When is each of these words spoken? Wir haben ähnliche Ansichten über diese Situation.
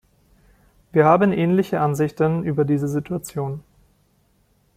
Wir 0.91 1.05
haben 1.05 1.31
ähnliche 1.31 1.79
Ansichten 1.79 2.43
über 2.43 2.65
diese 2.65 2.87
Situation. 2.87 3.63